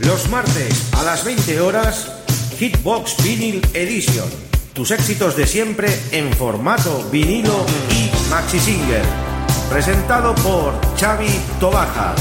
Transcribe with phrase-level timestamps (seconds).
[0.00, 2.10] Los martes a las 20 horas,
[2.58, 4.26] Hitbox Vinyl Edition.
[4.72, 9.02] Tus éxitos de siempre en formato vinilo y maxi single.
[9.68, 11.28] Presentado por Xavi
[11.60, 12.14] Tobaja.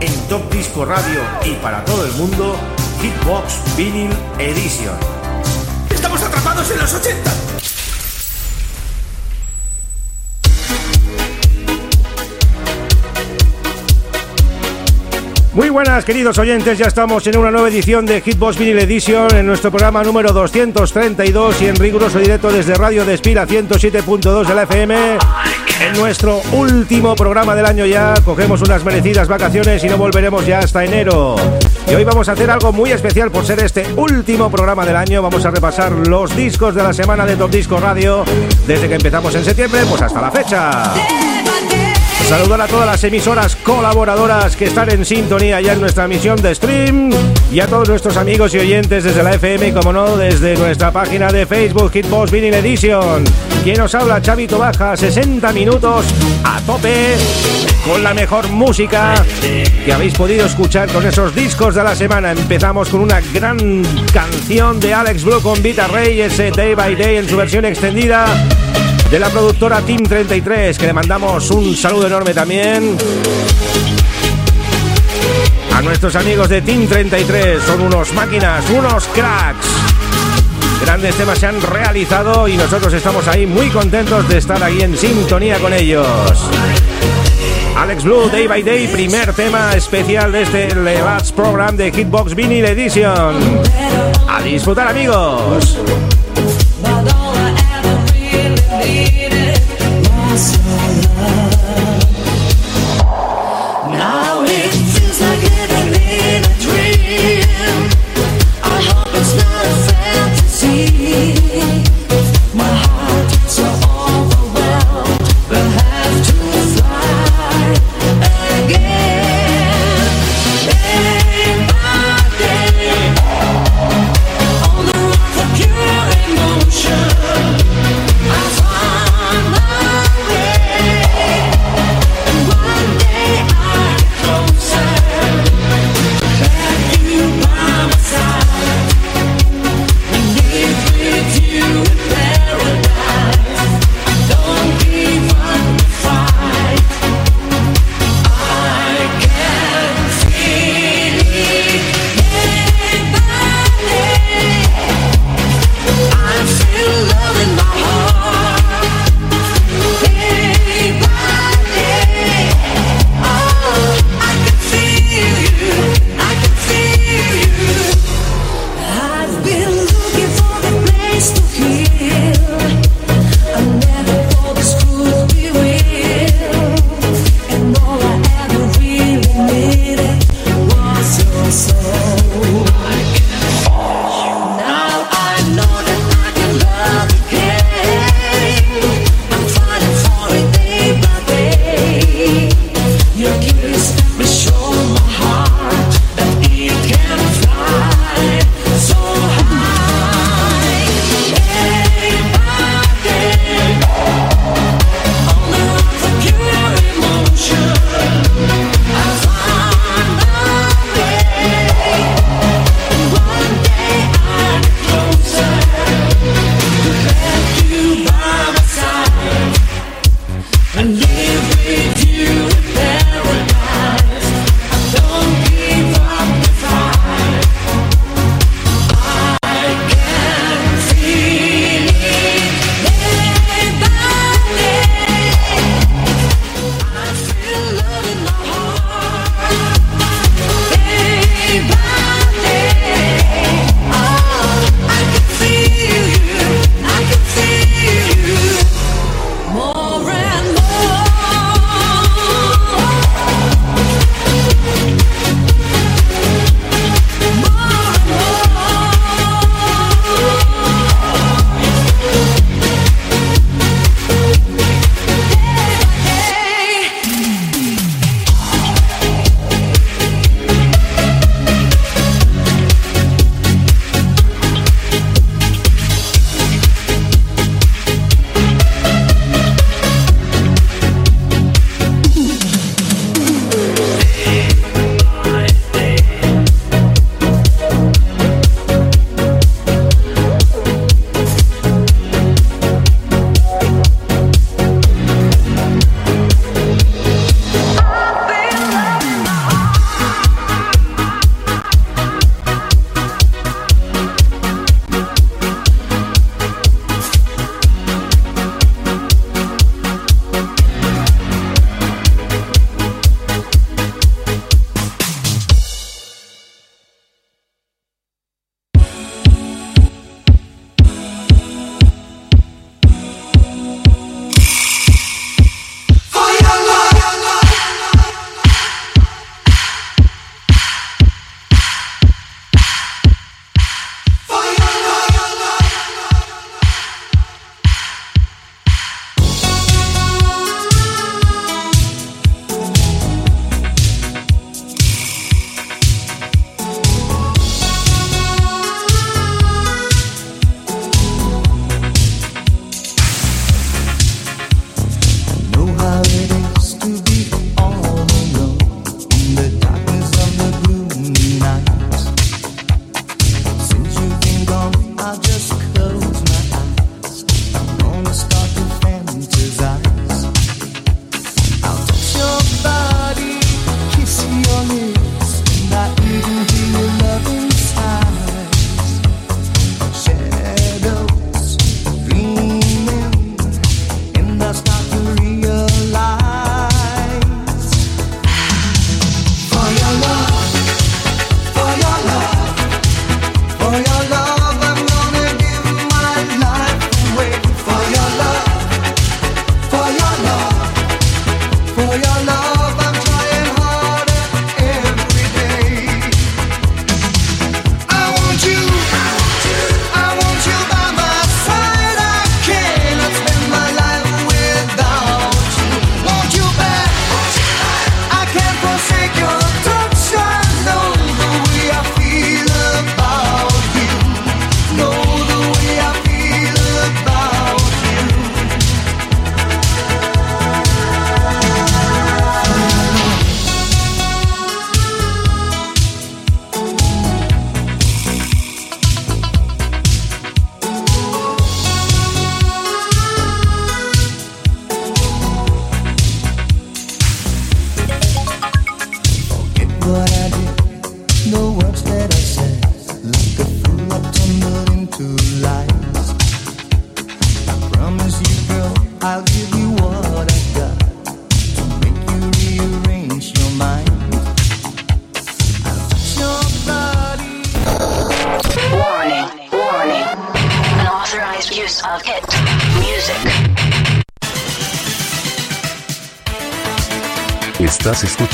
[0.00, 2.54] En Top Disco Radio y para todo el mundo,
[3.00, 4.96] Hitbox Vinyl Edition.
[5.88, 7.59] ¡Estamos atrapados en los 80!
[15.60, 19.44] Muy buenas queridos oyentes, ya estamos en una nueva edición de Hitbox Vinyl Edition en
[19.44, 25.18] nuestro programa número 232 y en riguroso directo desde Radio Despira 107.2 de la FM.
[25.86, 30.60] En nuestro último programa del año ya cogemos unas merecidas vacaciones y no volveremos ya
[30.60, 31.36] hasta enero.
[31.86, 35.20] Y hoy vamos a hacer algo muy especial por ser este último programa del año.
[35.20, 38.24] Vamos a repasar los discos de la semana de Top Disco Radio
[38.66, 41.29] desde que empezamos en septiembre pues hasta la fecha.
[42.30, 46.54] Saludar a todas las emisoras colaboradoras que están en sintonía ya en nuestra misión de
[46.54, 47.10] stream
[47.50, 50.92] y a todos nuestros amigos y oyentes desde la FM y como no desde nuestra
[50.92, 53.24] página de Facebook Hitbox Vinyl Edition.
[53.64, 56.06] Quien nos habla Chavito Baja, 60 minutos
[56.44, 57.16] a tope
[57.84, 59.12] con la mejor música
[59.84, 62.30] que habéis podido escuchar con esos discos de la semana.
[62.30, 63.82] Empezamos con una gran
[64.14, 68.24] canción de Alex Blue con Vita Rey, ese Day by Day en su versión extendida
[69.10, 72.96] de la productora Team 33, que le mandamos un saludo enorme también.
[75.74, 79.66] A nuestros amigos de Team 33, son unos máquinas, unos cracks.
[80.82, 84.96] Grandes temas se han realizado y nosotros estamos ahí muy contentos de estar ahí en
[84.96, 86.06] sintonía con ellos.
[87.76, 92.64] Alex Blue, Day by Day, primer tema especial de este Levats Program de Hitbox Vinyl
[92.64, 93.36] Edition.
[94.28, 95.78] A disfrutar amigos.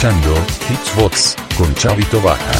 [0.06, 0.34] Escuchando
[0.70, 2.52] Hitsbox con Chavito Baja.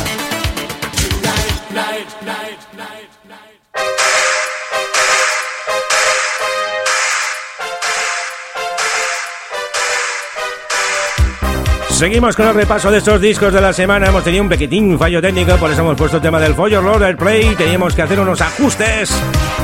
[11.91, 14.09] Seguimos con el repaso de estos discos de la semana.
[14.09, 17.17] Hemos tenido un pequeñín fallo técnico, por eso hemos puesto el tema del Follow Lord
[17.17, 17.55] Play.
[17.55, 19.11] Teníamos que hacer unos ajustes.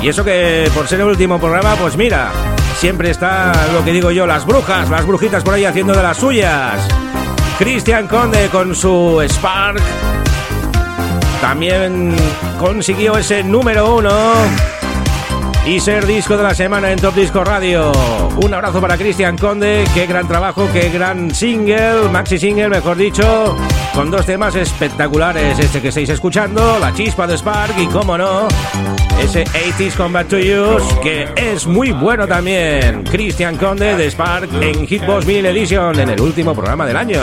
[0.01, 2.31] Y eso que por ser el último programa, pues mira,
[2.79, 6.17] siempre está lo que digo yo, las brujas, las brujitas por ahí haciendo de las
[6.17, 6.89] suyas.
[7.63, 9.81] Cristian Conde con su Spark.
[11.41, 12.13] También
[12.59, 14.11] consiguió ese número uno
[15.65, 17.93] y ser disco de la semana en Top Disco Radio.
[18.43, 23.57] Un abrazo para Cristian Conde, qué gran trabajo, qué gran single, maxi single, mejor dicho,
[23.95, 25.59] con dos temas espectaculares.
[25.59, 28.49] Este que estáis escuchando, La Chispa de Spark y, como no,
[29.21, 33.05] ese 80s Combat to Use, que es muy bueno también.
[33.05, 37.21] Cristian Conde de Spark en Hitbox 1000 Edition, en el último programa del año.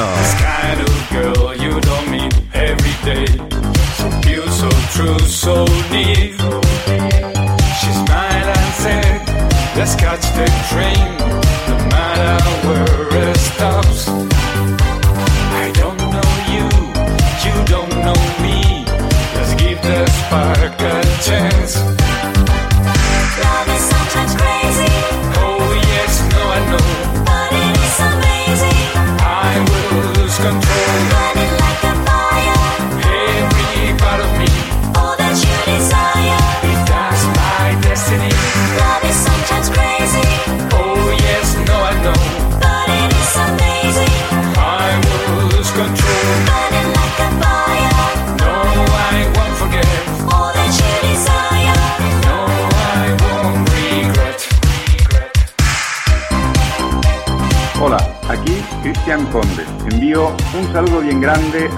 [9.79, 11.48] Let's catch the train,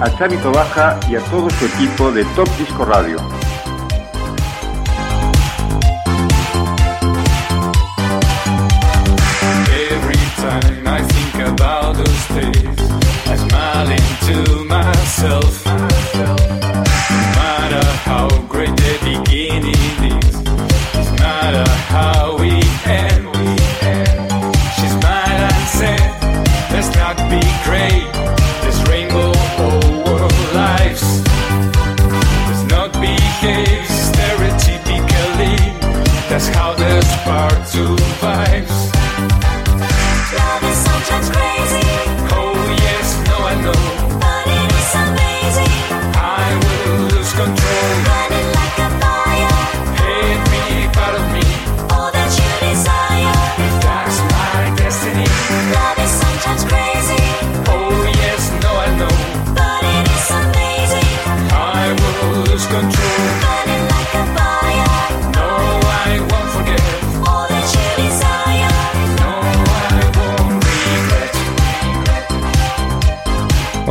[0.02, 3.41] a Chavito Baja y a todo su equipo de Top Disco Radio.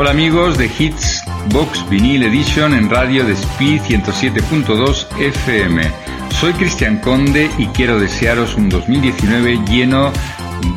[0.02, 5.92] Hola amigos de Hits Box Vinyl Edition en radio de Speed 107.2 FM.
[6.40, 10.12] Soy Cristian Conde y quiero desearos un 2019 lleno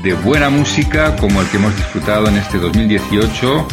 [0.02, 3.66] de buena música como el que hemos disfrutado en este 2018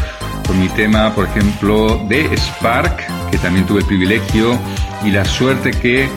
[0.48, 4.60] con mi tema, por ejemplo, de Spark, que también tuve el privilegio
[5.04, 6.10] y la suerte que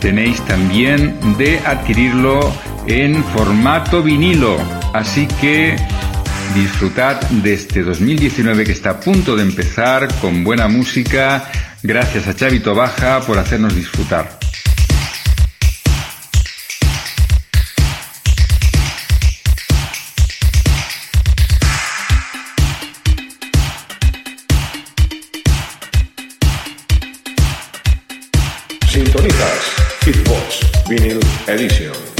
[0.00, 2.52] tenéis también de adquirirlo
[2.86, 4.58] en formato vinilo.
[4.92, 5.76] Así que
[6.54, 11.50] disfrutad de este 2019 que está a punto de empezar con buena música.
[11.82, 14.43] Gracias a Chavito Baja por hacernos disfrutar.
[30.86, 32.13] Vinyl Edition.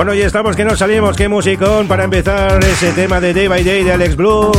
[0.00, 3.62] Bueno, y estamos que no salimos, qué musicón para empezar ese tema de Day by
[3.62, 4.50] Day de Alex Blue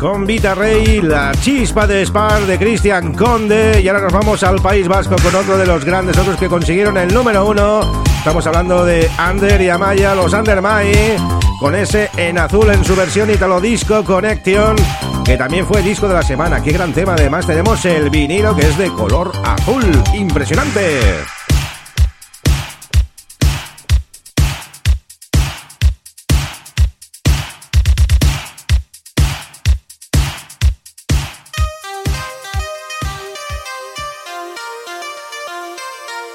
[0.00, 4.62] con Vita Rey, la chispa de Spar de Cristian Conde y ahora nos vamos al
[4.62, 8.02] País Vasco con otro de los grandes otros que consiguieron el número uno.
[8.16, 11.18] Estamos hablando de Ander y Amaya, los Ander Mai,
[11.60, 14.74] con ese en azul en su versión Italo Disco Connection,
[15.22, 16.62] que también fue disco de la semana.
[16.62, 21.37] Qué gran tema, además tenemos el vinilo que es de color azul, impresionante.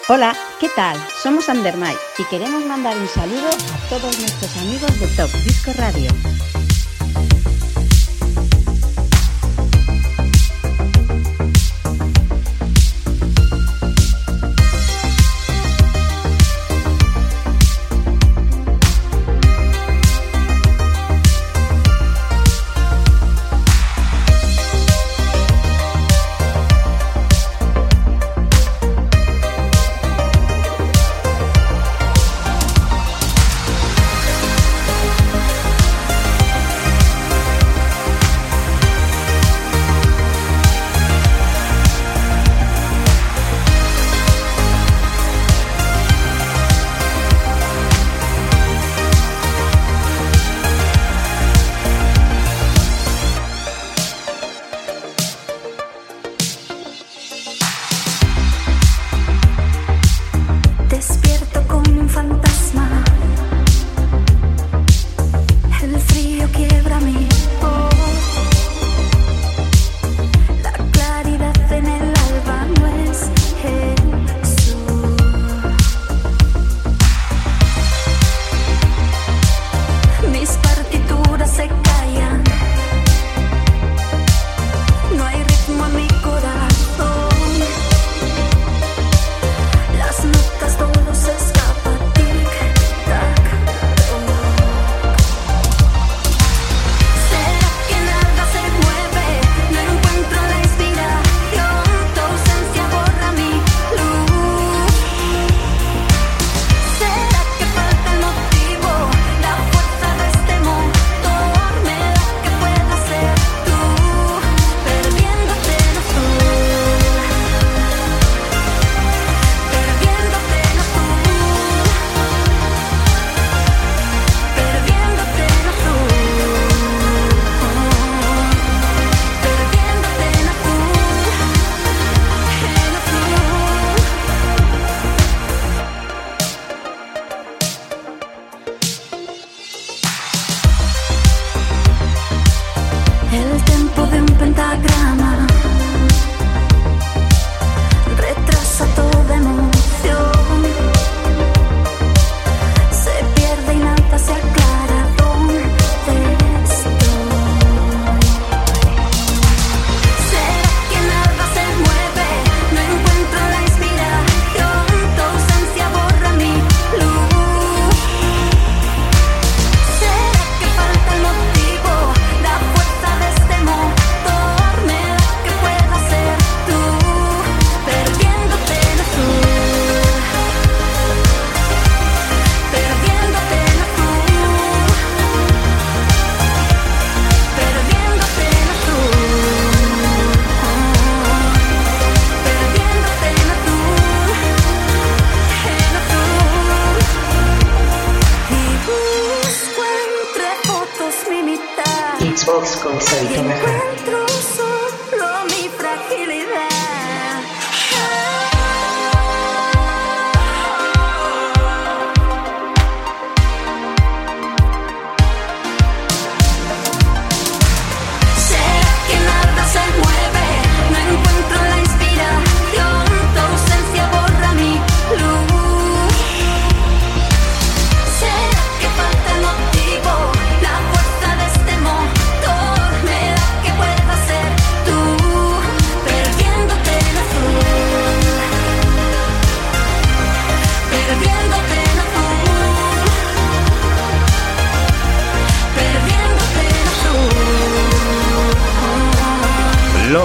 [0.09, 0.97] Hola, ¿qué tal?
[1.21, 6.11] Somos Andermay y queremos mandar un saludo a todos nuestros amigos de Top Disco Radio.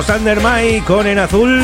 [0.09, 1.61] Los Undermai con en azul.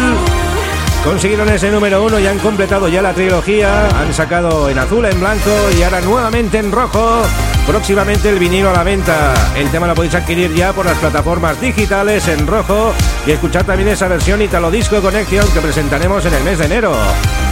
[1.03, 3.89] Consiguieron ese número uno y han completado ya la trilogía.
[3.89, 7.23] Han sacado en azul, en blanco y ahora nuevamente en rojo.
[7.67, 9.33] Próximamente el vinilo a la venta.
[9.57, 12.93] El tema lo podéis adquirir ya por las plataformas digitales en rojo
[13.27, 16.95] y escuchar también esa versión Italo Disco Connection que presentaremos en el mes de enero.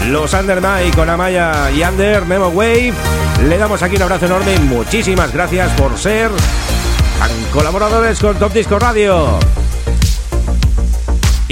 [0.09, 2.93] Los Undermai con Amaya y Under Memo Wave.
[3.49, 6.31] Le damos aquí un abrazo enorme y muchísimas gracias por ser
[7.51, 9.39] colaboradores con Top Disco Radio.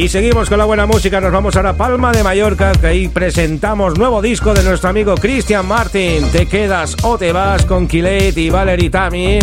[0.00, 3.98] Y seguimos con la buena música, nos vamos a Palma de Mallorca, que ahí presentamos
[3.98, 6.26] nuevo disco de nuestro amigo Christian Martin.
[6.32, 9.38] Te quedas o te vas con Kilet y Valerie Tami.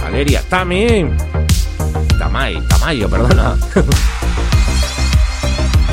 [0.00, 1.06] Valeria Tami.
[2.16, 3.56] Tamay, Tamayo, perdona.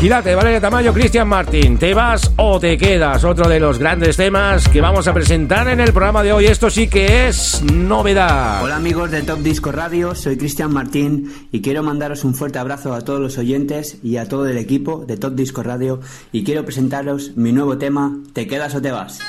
[0.04, 1.78] Quilate, Valeria Tamayo, Cristian Martin.
[1.78, 3.24] ¿Te vas o te quedas?
[3.24, 6.46] Otro de los grandes temas que vamos a presentar en el programa de hoy.
[6.48, 8.62] Esto sí que es novedad.
[8.62, 12.94] Hola amigos de Top Disco Radio, soy Cristian Martín y quiero mandaros un fuerte abrazo
[12.94, 16.02] a todos los oyentes y a todo el equipo de Top Disco Radio
[16.34, 19.22] y quiero presentaros mi nuevo tema, ¿Te quedas o te vas?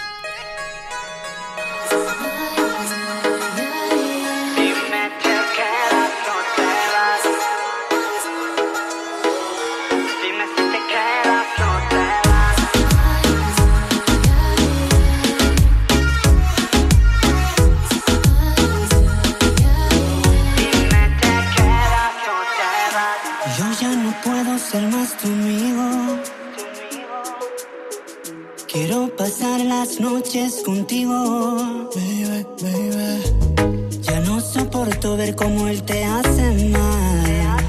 [29.16, 31.86] Pasar las noches contigo.
[31.94, 34.00] Baby, baby.
[34.02, 37.64] Ya no soporto ver cómo él te hace mal.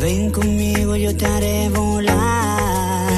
[0.00, 3.10] Ven conmigo, yo te haré volar.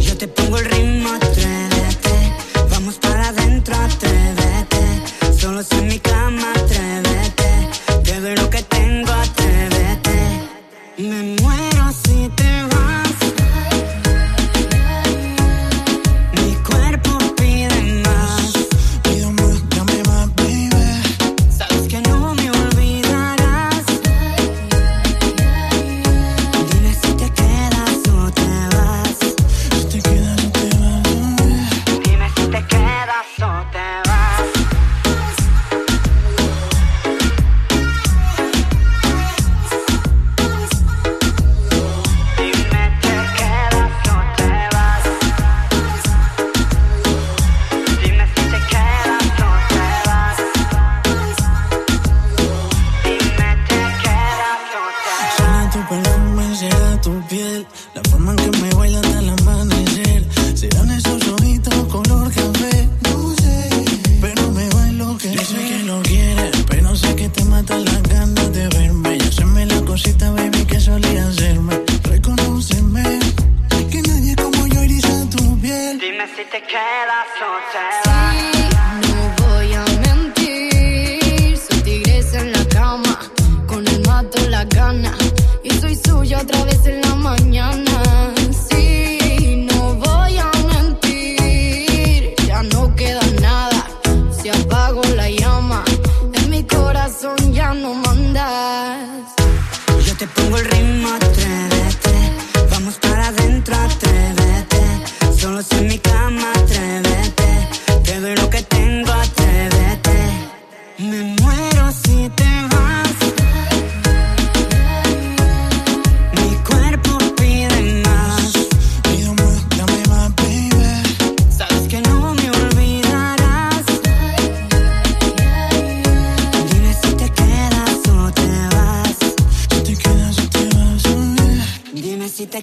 [0.00, 2.32] Yo te pongo el ritmo, atrévete.
[2.70, 5.38] Vamos para adentro, atrévete.
[5.38, 5.98] Solo en mi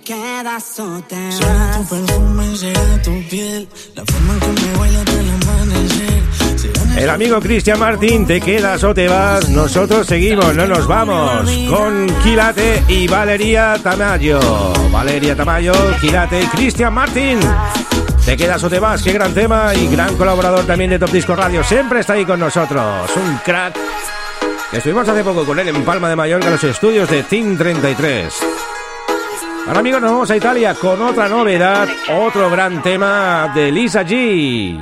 [0.05, 4.99] quedas o te Será tu perfume, será tu piel, la forma en que me baila
[4.99, 6.23] hasta el amanecer.
[6.97, 9.49] El amigo Cristian Martín, ¿te quedas o te vas?
[9.49, 11.49] Nosotros seguimos, no nos vamos.
[11.69, 14.39] Con Quilate y Valeria Tamayo.
[14.91, 17.39] Valeria Tamayo, Quilate y Cristian Martín.
[18.23, 19.01] ¿Te quedas o te vas?
[19.01, 21.63] Qué gran tema y gran colaborador también de Top Disco Radio.
[21.63, 23.09] Siempre está ahí con nosotros.
[23.15, 23.75] Un crack.
[24.71, 28.33] Estuvimos hace poco con él en Palma de Mallorca, en los estudios de Team 33.
[29.67, 31.88] Ahora amigos, nos vamos a Italia con otra novedad,
[32.28, 34.80] otro gran tema de Lisa G.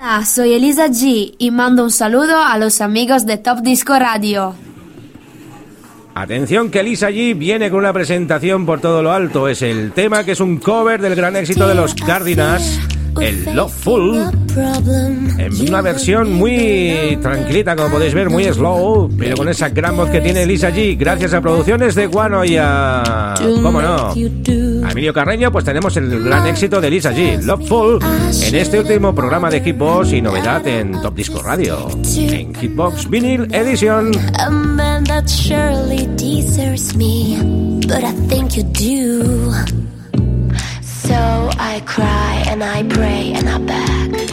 [0.00, 4.56] Hola, soy Elisa G y mando un saludo a los amigos de Top Disco Radio.
[6.16, 9.48] Atención que Lisa G viene con una presentación por todo lo alto.
[9.48, 12.80] Es el tema que es un cover del gran éxito de los Cardinals
[13.20, 14.30] el Loveful,
[15.38, 20.10] en una versión muy tranquilita, como podéis ver, muy slow, pero con esa gran voz
[20.10, 20.96] que tiene Lisa G.
[20.98, 23.34] Gracias a producciones de Guano y a...
[23.62, 24.10] ¿Cómo no?
[24.10, 27.42] A Emilio Carreño, pues tenemos el gran éxito de Lisa G.
[27.42, 27.98] Loveful
[28.46, 33.52] en este último programa de Hitbox y novedad en Top Disco Radio, en Hitbox Vinyl
[33.54, 34.12] Edition.
[34.38, 37.38] A man that surely deserves me,
[37.86, 39.93] but I think you do.
[41.04, 44.23] So I cry and I pray and I beg.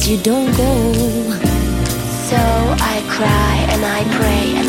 [0.00, 0.92] As you don't go.
[2.30, 4.59] So I cry and I pray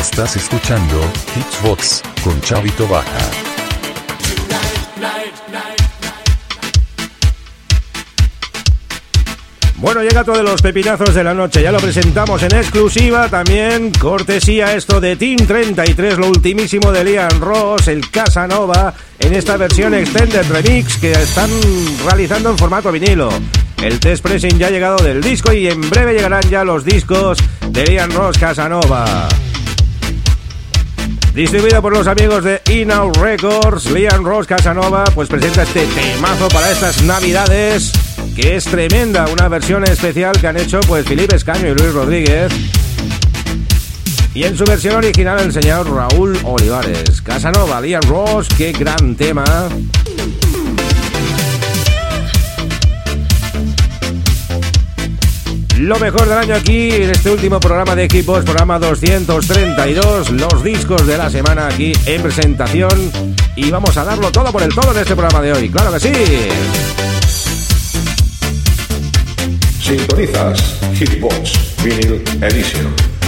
[0.00, 0.98] Estás escuchando
[1.36, 3.18] Hitsbox con Chavito Baja.
[9.76, 11.62] Bueno, llega todo de los pepinazos de la noche.
[11.62, 13.28] Ya lo presentamos en exclusiva.
[13.28, 19.58] También cortesía esto de Team 33, lo ultimísimo de Liam Ross, el Casanova, en esta
[19.58, 21.50] versión Extended Remix que están
[22.06, 23.28] realizando en formato vinilo.
[23.82, 27.38] El test pressing ya ha llegado del disco y en breve llegarán ya los discos
[27.68, 29.28] de Liam Ross Casanova.
[31.34, 36.70] Distribuido por los amigos de Inout Records, Liam Ross Casanova pues presenta este temazo para
[36.70, 37.92] estas navidades
[38.34, 42.52] que es tremenda, una versión especial que han hecho pues Felipe Escaño y Luis Rodríguez.
[44.34, 47.22] Y en su versión original el señor Raúl Olivares.
[47.22, 49.44] Casanova, Liam Ross, qué gran tema.
[55.80, 61.06] Lo mejor del año aquí en este último programa de equipos, programa 232, los discos
[61.06, 63.10] de la semana aquí en presentación
[63.56, 66.00] y vamos a darlo todo por el todo en este programa de hoy, claro que
[66.00, 66.12] sí.
[69.80, 73.19] Sintonizas Hitbox Vinyl Edition.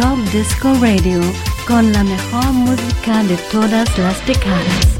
[0.00, 1.20] Top Disco Radio
[1.68, 4.99] con la mejor música de todas las décadas.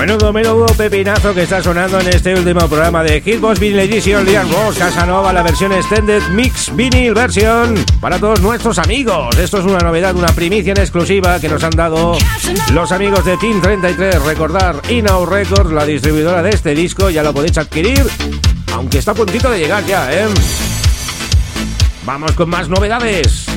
[0.00, 4.50] Menudo, menudo pepinazo que está sonando en este último programa de Hitbox Vinyl Edition Liam
[4.50, 9.36] Ross Casanova, la versión Extended Mix Vinyl Version para todos nuestros amigos.
[9.36, 12.16] Esto es una novedad, una primicia en exclusiva que nos han dado
[12.72, 14.22] los amigos de Team 33.
[14.22, 18.02] Recordar Inau Records, la distribuidora de este disco, ya lo podéis adquirir,
[18.72, 20.28] aunque está a puntito de llegar ya, ¿eh?
[22.06, 23.49] Vamos con más novedades.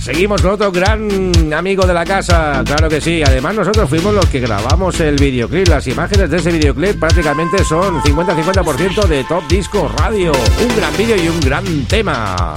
[0.00, 3.22] Seguimos otro gran amigo de la casa, claro que sí.
[3.22, 5.68] Además, nosotros fuimos los que grabamos el videoclip.
[5.68, 10.32] Las imágenes de ese videoclip prácticamente son 50-50% de Top Disco Radio.
[10.32, 12.54] Un gran vídeo y un gran tema.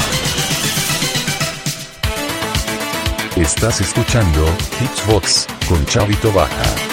[3.36, 4.46] Estás escuchando
[4.80, 6.93] Hitbox con Chavito Baja.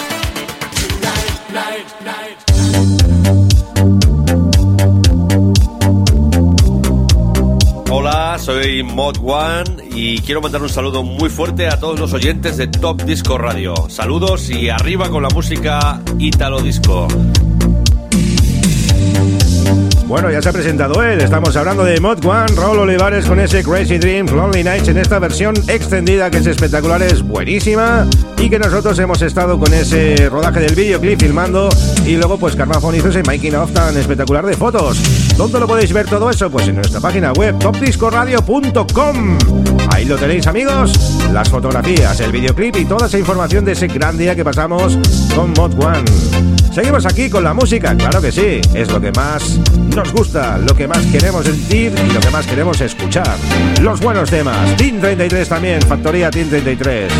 [8.41, 12.65] Soy Mod One y quiero mandar un saludo muy fuerte a todos los oyentes de
[12.65, 13.75] Top Disco Radio.
[13.87, 17.07] Saludos y arriba con la música Italo Disco.
[20.07, 21.21] Bueno, ya se ha presentado él.
[21.21, 25.19] Estamos hablando de Mod One, Raúl Olivares con ese Crazy Dreams, Lonely Nights en esta
[25.19, 28.07] versión extendida que es espectacular, es buenísima
[28.39, 31.69] y que nosotros hemos estado con ese rodaje del videoclip filmando
[32.07, 34.97] y luego pues Carmafón hizo ese making of tan espectacular de fotos.
[35.41, 36.51] ¿Dónde lo podéis ver todo eso?
[36.51, 39.37] Pues en nuestra página web topdiscoradio.com.
[39.91, 40.93] Ahí lo tenéis amigos,
[41.33, 44.99] las fotografías, el videoclip y toda esa información de ese gran día que pasamos
[45.35, 46.05] con Mod One.
[46.71, 49.57] Seguimos aquí con la música, claro que sí, es lo que más
[49.95, 53.35] nos gusta, lo que más queremos sentir y lo que más queremos escuchar.
[53.81, 57.11] Los buenos temas, Team 33 también, Factoría Team 33.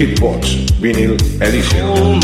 [0.00, 2.20] Hitbox Vinyl Edition.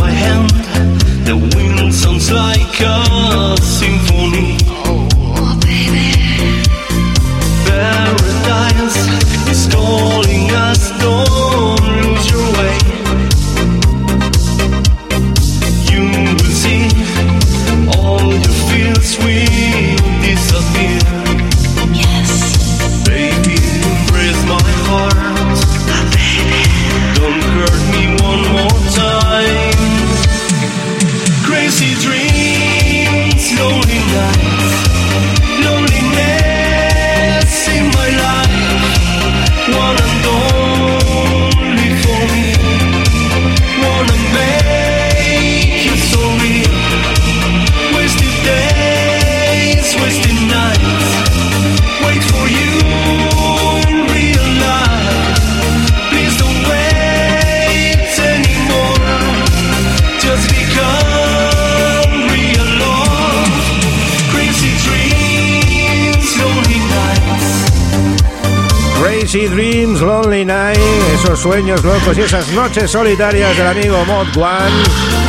[71.46, 74.82] Sueños locos y esas noches solitarias del amigo Mod One.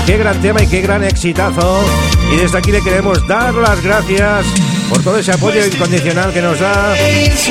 [0.07, 1.85] Qué gran tema y qué gran exitazo.
[2.33, 4.47] Y desde aquí le queremos dar las gracias
[4.89, 6.95] por todo ese apoyo incondicional que nos da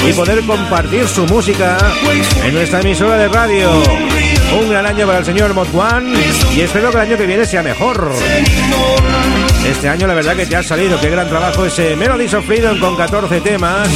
[0.04, 1.78] y poder compartir su música
[2.42, 3.70] en nuestra emisora de radio.
[4.60, 6.18] Un gran año para el señor Mod One
[6.56, 8.12] y espero que el año que viene sea mejor.
[9.64, 12.80] Este año la verdad que te ha salido, qué gran trabajo ese Melodies of Freedom
[12.80, 13.88] con 14 temas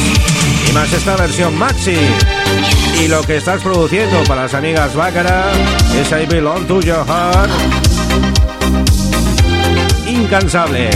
[0.69, 1.97] y más esta versión maxi.
[3.01, 5.51] Y lo que estás produciendo para las amigas Bácara
[5.99, 7.49] es I Belong to Your Heart.
[10.05, 10.91] Incansable.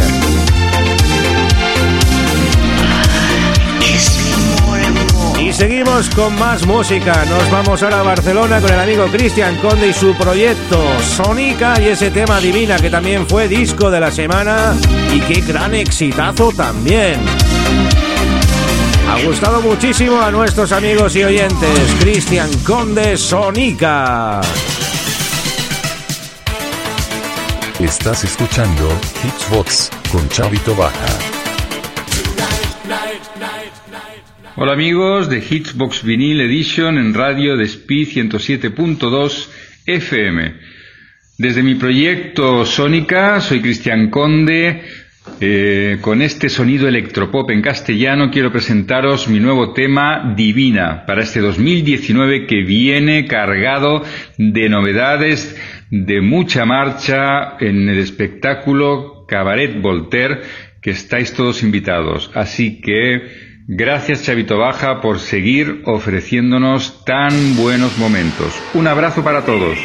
[5.39, 7.26] Y seguimos con más música.
[7.26, 11.88] Nos vamos ahora a Barcelona con el amigo Cristian Conde y su proyecto Sonica y
[11.88, 14.76] ese tema Divina que también fue disco de la semana
[15.12, 17.20] y qué gran exitazo también.
[19.08, 21.95] Ha gustado muchísimo a nuestros amigos y oyentes.
[21.99, 24.41] Cristian Conde Sonica.
[27.80, 28.89] Estás escuchando
[29.24, 31.20] Hitsbox con Chavito Baja.
[34.58, 39.47] Hola amigos de Hitsbox Vinyl Edition en radio de Speed 107.2
[39.86, 40.56] FM.
[41.38, 45.05] Desde mi proyecto Sónica, soy Cristian Conde.
[45.41, 51.41] Eh, con este sonido electropop en castellano quiero presentaros mi nuevo tema Divina para este
[51.41, 54.01] 2019 que viene cargado
[54.38, 55.59] de novedades,
[55.91, 60.39] de mucha marcha en el espectáculo Cabaret Voltaire
[60.81, 62.31] que estáis todos invitados.
[62.33, 68.53] Así que Gracias Chavito Baja por seguir ofreciéndonos tan buenos momentos.
[68.75, 69.79] Un abrazo para todos.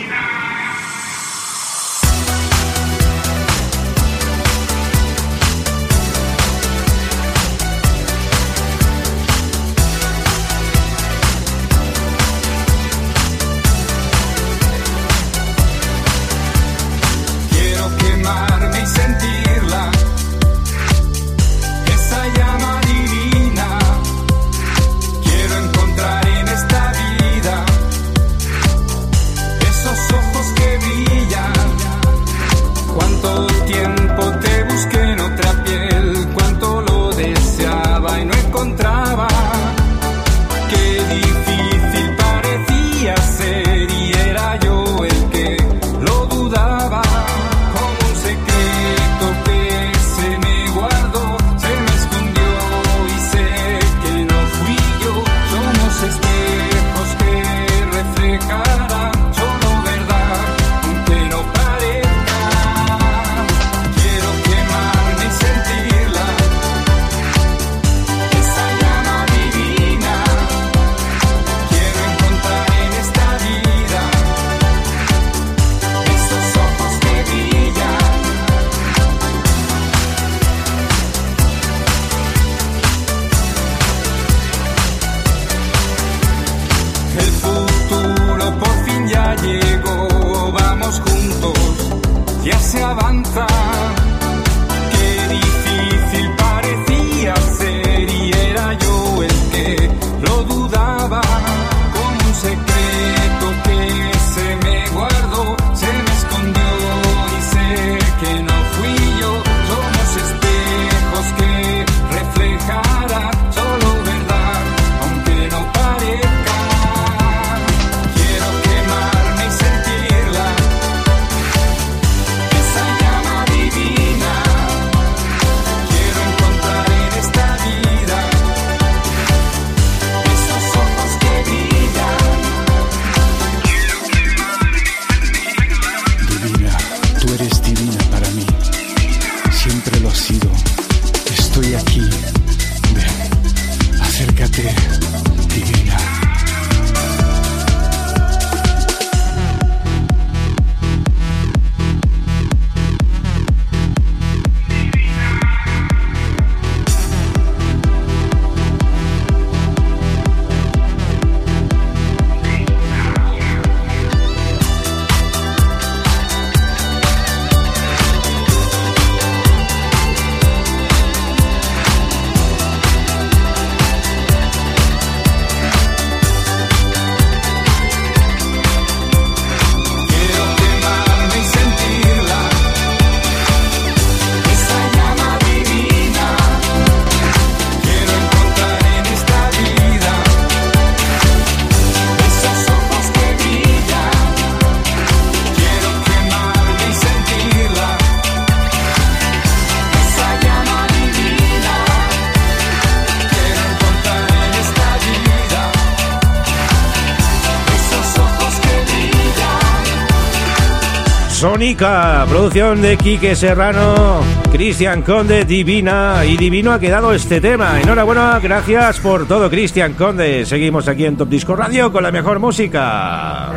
[211.61, 217.79] Sónica, producción de Quique Serrano, Cristian Conde, Divina y Divino ha quedado este tema.
[217.79, 220.47] Enhorabuena, gracias por todo, Cristian Conde.
[220.47, 223.51] Seguimos aquí en Top Disco Radio con la mejor música.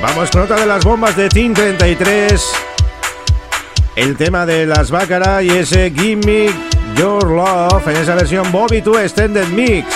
[0.00, 2.52] Vamos con otra de las bombas de Team 33.
[3.96, 9.00] El tema de las Bácara y ese Gimme Your Love en esa versión Bobby 2
[9.00, 9.86] Extended Mix.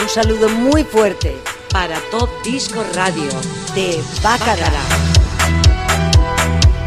[0.00, 1.36] Un saludo muy fuerte
[1.72, 3.30] para Top Disco Radio
[3.74, 4.82] de Bacarara.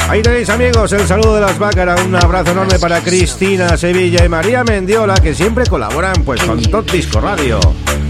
[0.08, 4.30] Ahí tenéis amigos el saludo de las Bácara, un abrazo enorme para Cristina Sevilla y
[4.30, 7.60] María Mendiola que siempre colaboran pues con Top Disco Radio.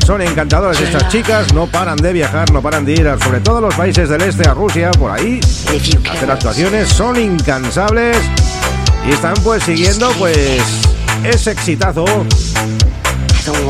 [0.05, 3.57] Son encantadoras estas chicas, no paran de viajar, no paran de ir a sobre todo
[3.57, 5.39] a los países del este, a Rusia, por ahí,
[6.07, 8.15] a hacer actuaciones, son incansables
[9.03, 10.61] y están pues siguiendo pues
[11.23, 12.05] ese exitazo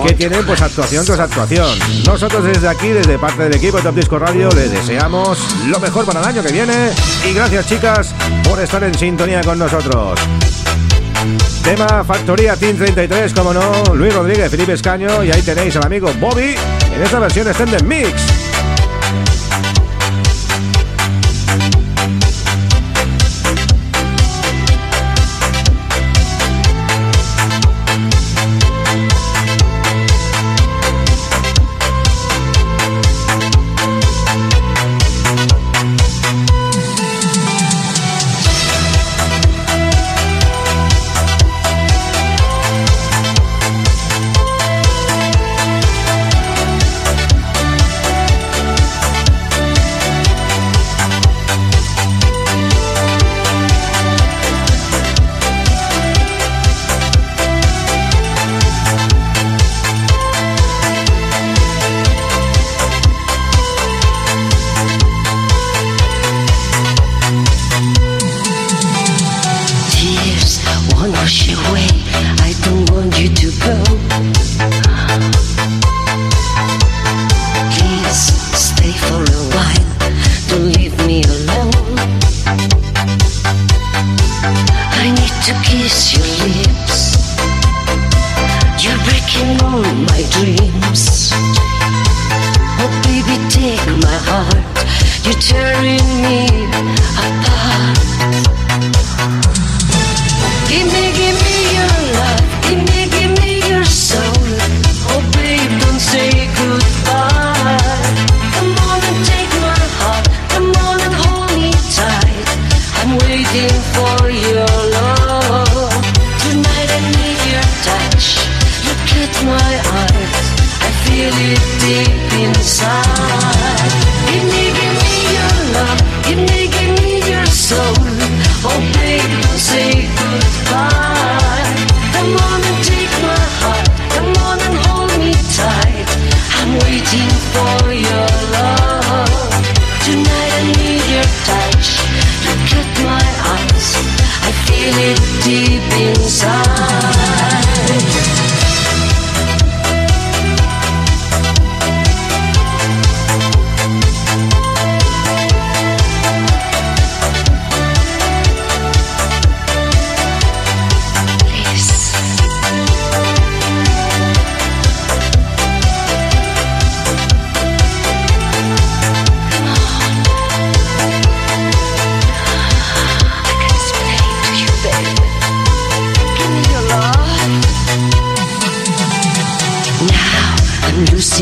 [0.06, 1.80] que tienen pues actuación tras actuación.
[2.06, 6.06] Nosotros desde aquí, desde parte del equipo de Top Disco Radio, les deseamos lo mejor
[6.06, 6.92] para el año que viene
[7.30, 8.14] y gracias chicas
[8.44, 10.20] por estar en sintonía con nosotros.
[11.66, 16.12] Tema Factoría Team 33, como no, Luis Rodríguez, Felipe Escaño y ahí tenéis al amigo
[16.20, 16.56] Bobby
[16.94, 18.45] en esta versión Extended Mix.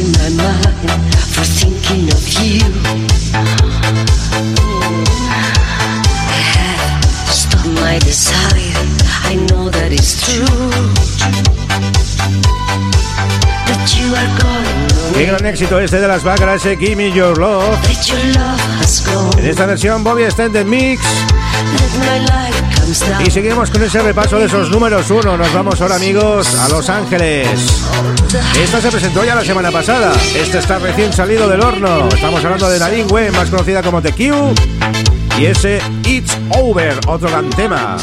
[0.04, 2.60] Losing my mind for thinking of you.
[3.34, 3.40] I
[6.52, 8.84] have to stop my desire.
[9.24, 10.46] I know that it's true.
[13.66, 15.14] That you are gone.
[15.14, 17.80] Qué gran éxito este de las Baccaras, ese Give Me Your Love.
[17.84, 19.40] That your love has gone.
[19.40, 21.02] En esta versión, Bobby Extended Mix.
[21.02, 22.63] That my life.
[23.26, 25.36] Y seguimos con ese repaso de esos números uno.
[25.36, 27.50] Nos vamos ahora, amigos, a Los Ángeles.
[28.62, 30.14] Esta se presentó ya la semana pasada.
[30.36, 32.08] Este está recién salido del horno.
[32.10, 34.54] Estamos hablando de Nadine Wayne, más conocida como The Q.
[35.40, 37.98] Y ese It's Over, otro gran tema.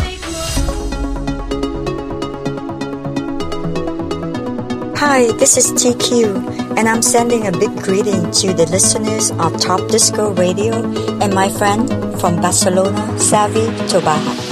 [4.97, 9.89] Hi, this is TQ, and I'm sending a big greeting to the listeners of Top
[9.89, 10.75] Disco Radio
[11.21, 11.89] and my friend
[12.21, 14.50] from Barcelona, Savi Tobaha.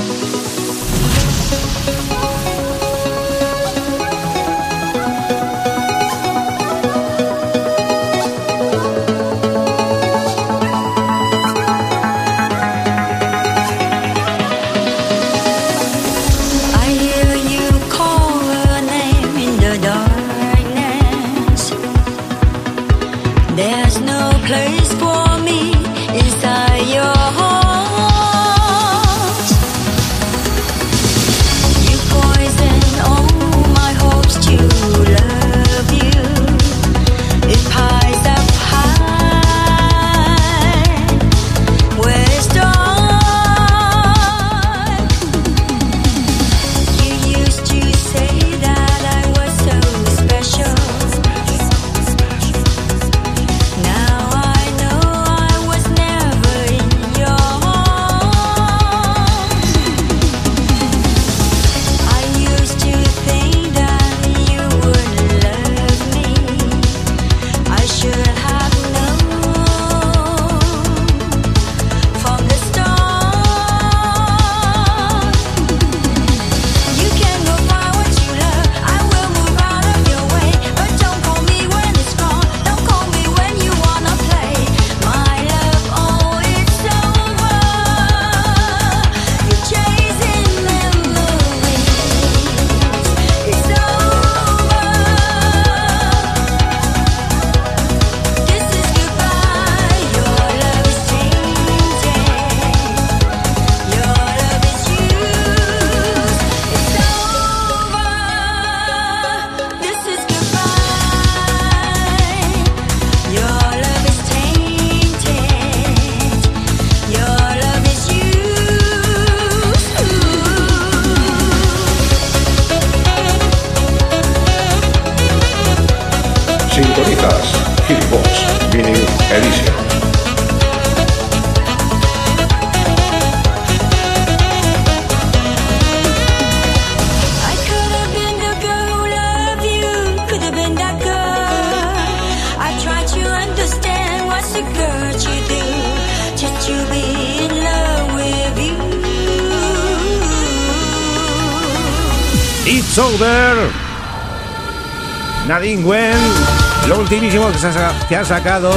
[157.48, 158.70] Ultimísimo que, ha, sacado,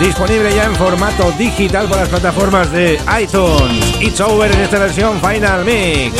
[0.00, 4.00] disponible ya en formato digital por las plataformas de iTunes.
[4.00, 6.14] It's Over en esta versión Final Mix.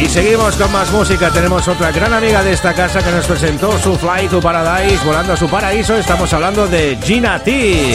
[0.00, 1.30] Y seguimos con más música.
[1.30, 5.32] Tenemos otra gran amiga de esta casa que nos presentó su Fly to Paradise, volando
[5.34, 5.96] a su paraíso.
[5.96, 7.94] Estamos hablando de Gina T.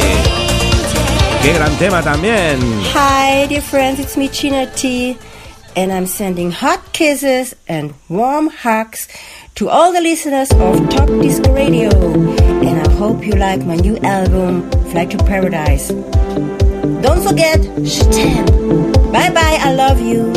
[1.41, 2.59] Qué gran tema también.
[2.93, 5.17] Hi, dear friends, it's me, China T.
[5.75, 9.07] and I'm sending hot kisses and warm hugs
[9.55, 11.89] to all the listeners of Top Disco Radio.
[12.63, 15.89] And I hope you like my new album, Fly to Paradise.
[15.89, 19.11] Don't forget, Shtem.
[19.11, 20.33] Bye bye, I love you.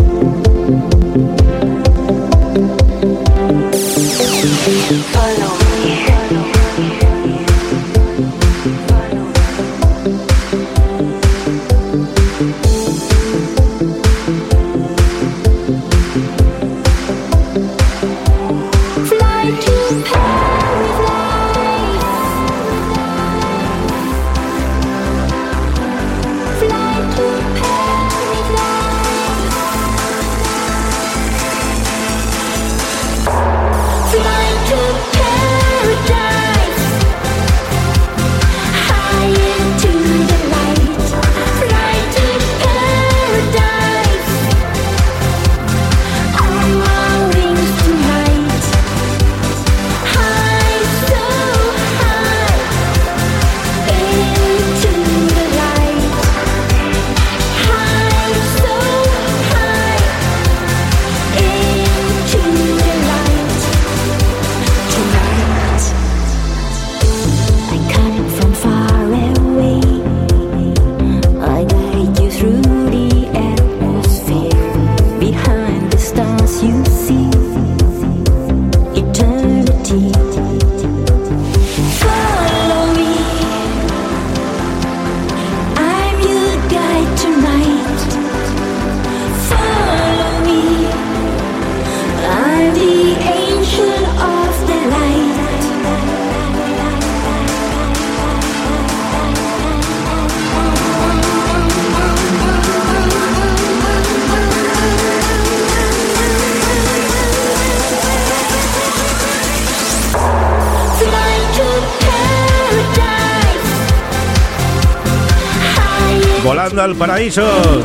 [116.78, 117.42] Al paraíso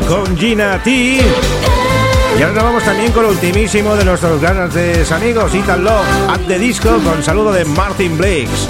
[0.07, 0.91] con Gina T.
[0.91, 6.59] Y ahora vamos también con el ultimísimo de nuestros grandes amigos, Ethan Love, At the
[6.59, 8.67] Disco, con saludo de Martin Blakes.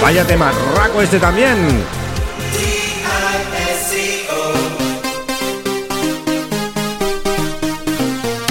[0.00, 1.56] Vaya tema raco este también.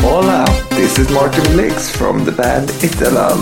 [0.04, 3.40] Hola, this is Martin Blix from the band Italam.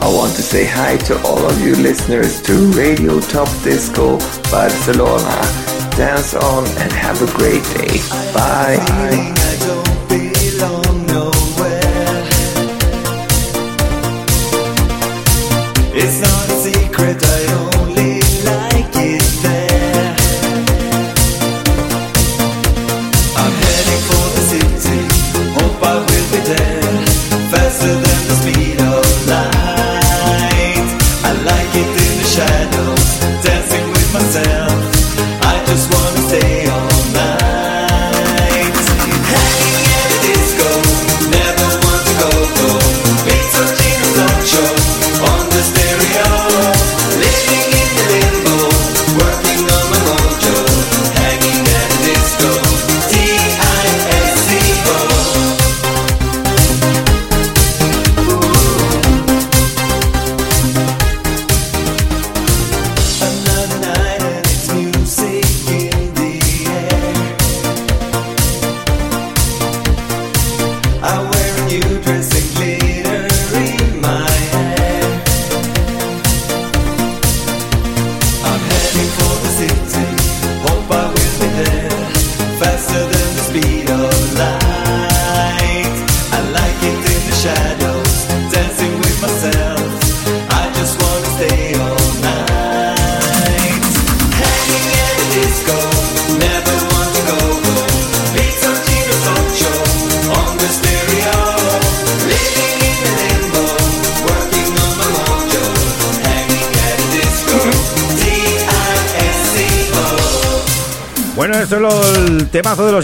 [0.00, 4.18] I want to say hi to all of you listeners to Radio Top Disco
[4.50, 5.69] Barcelona.
[6.00, 7.98] Dance on and have a great day.
[8.32, 8.78] Bye.
[8.80, 9.39] It's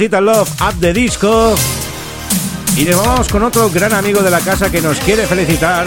[0.01, 1.55] Ethan Love, At the Disco.
[2.77, 5.87] Y nos vamos con otro gran amigo de la casa que nos quiere felicitar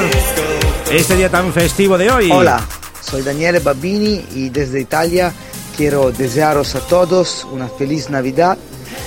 [0.92, 2.32] este día tan festivo de hoy.
[2.32, 2.62] Hola,
[3.02, 5.34] soy Daniele Babini y desde Italia
[5.78, 8.58] quiero desearos a todos una feliz Navidad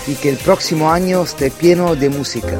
[0.06, 2.56] y que el próximo año esté lleno de música.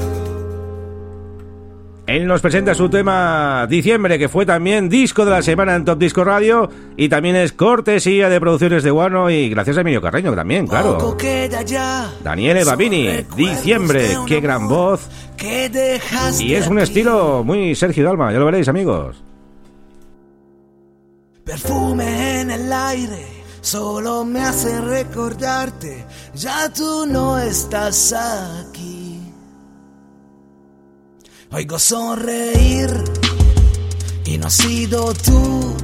[2.33, 6.25] Nos presenta su tema Diciembre, que fue también disco de la semana en Top Disco
[6.25, 6.67] Radio
[6.97, 10.97] y también es cortesía de producciones de Guano y gracias a Emilio Carreño también, claro.
[12.25, 15.11] Daniele Babini, Diciembre, qué gran voz.
[16.41, 19.23] Y es un estilo muy Sergio Dalma, ya lo veréis amigos.
[21.45, 23.27] Perfume en el aire,
[23.61, 28.92] solo me hace recordarte, ya tú no estás aquí.
[31.55, 33.05] Oigo sonreír
[34.25, 35.77] y no has sido tú,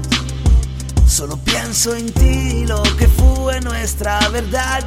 [1.06, 4.82] solo pienso en ti, lo que fue nuestra verdad.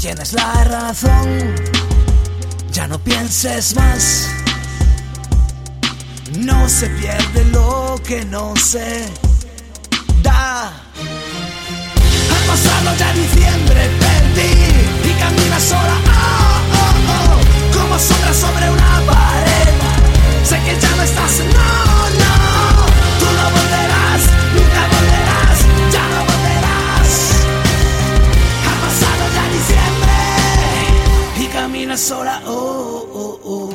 [0.00, 1.54] Tienes la razón,
[2.72, 4.28] ya no pienses más.
[6.38, 9.04] No se pierde lo que no se
[10.22, 10.68] da.
[10.68, 15.96] Ha pasado ya diciembre, perdí y camina sola.
[16.06, 19.68] Oh, oh, oh, como sombra sobre una pared.
[20.44, 21.70] Sé que ya no estás, no,
[22.22, 22.32] no.
[23.20, 24.22] Tú no volverás,
[24.54, 25.58] nunca volverás,
[25.94, 27.10] ya no volverás.
[28.68, 30.16] Ha pasado ya diciembre
[31.38, 32.42] y camina sola.
[32.46, 33.70] Oh, oh, oh.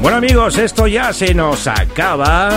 [0.00, 2.50] Bueno amigos, esto ya se nos acaba.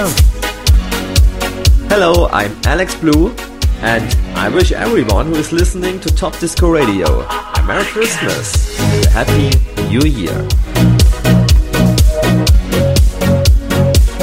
[1.89, 3.33] Hello, I'm Alex Blue,
[3.81, 9.05] and I wish everyone who is listening to Top Disco Radio a Merry Christmas and
[9.05, 9.49] a Happy
[9.89, 10.47] New Year.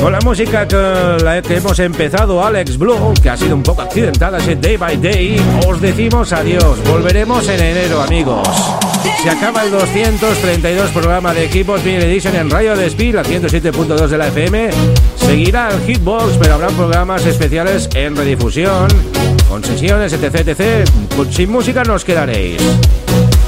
[0.01, 4.55] Con la música que, hemos empezado, Alex Blue, que ha sido un poco accidentada, ese
[4.55, 5.37] Day by Day,
[5.67, 6.79] os decimos adiós.
[6.85, 8.49] Volveremos en enero, amigos.
[9.23, 14.19] Se acaba el 232 programa de Equipos Vinyl Edition en Radio Despí, la 107.2 de
[14.19, 14.71] la FM.
[15.17, 18.87] Seguirá el Hitbox, pero habrá programas especiales en redifusión,
[19.49, 20.89] con sesiones, etc, etc.
[21.17, 22.63] Pues Sin música nos quedaréis.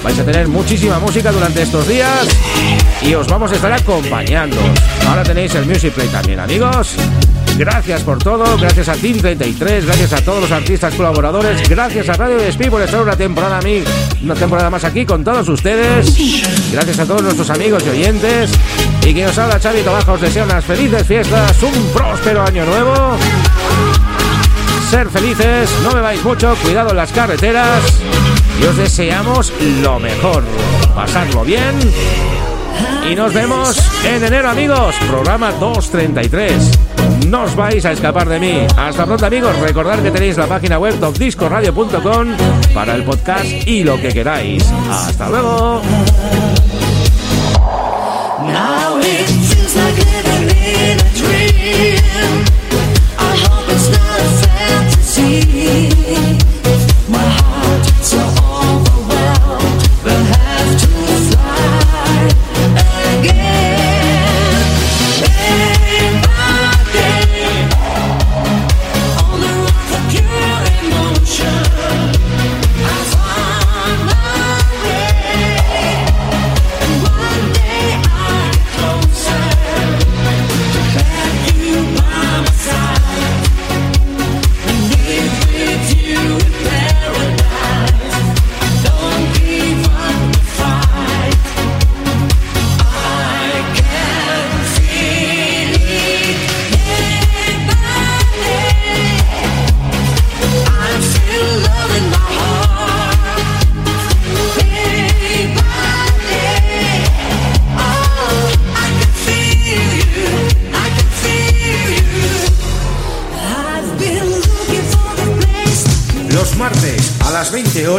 [0.02, 2.26] Vais a tener muchísima música durante estos días
[3.02, 4.56] y os vamos a estar acompañando.
[5.06, 6.96] Ahora tenéis el Music Play también, amigos.
[7.58, 12.14] Gracias por todo, gracias a Team 33, gracias a todos los artistas colaboradores, gracias a
[12.14, 16.16] Radio Despí por estar una temporada, a una temporada más aquí con todos ustedes.
[16.72, 18.50] Gracias a todos nuestros amigos y oyentes.
[19.06, 23.18] Y quien os habla, Xavi Tobaja, os desea unas felices fiestas, un próspero año nuevo.
[24.90, 27.82] Ser felices, no bebáis mucho, cuidado en las carreteras
[28.60, 29.52] y os deseamos
[29.82, 30.44] lo mejor.
[30.94, 31.74] Pasarlo bien
[33.10, 34.94] y nos vemos en enero, amigos.
[35.08, 36.78] Programa 233.
[37.28, 38.66] No os vais a escapar de mí.
[38.76, 39.58] Hasta pronto, amigos.
[39.60, 42.28] Recordad que tenéis la página web topdiscoradio.com
[42.74, 44.64] para el podcast y lo que queráis.
[44.90, 45.82] Hasta luego.